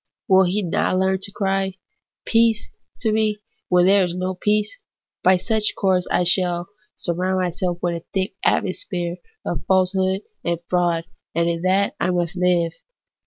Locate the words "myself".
7.37-7.77